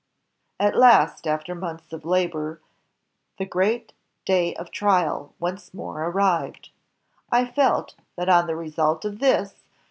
[0.59, 2.59] "At last after months of labor,
[3.37, 3.93] the great
[4.25, 6.71] day of trial once more arrived....
[7.31, 9.61] I felt that on the result of this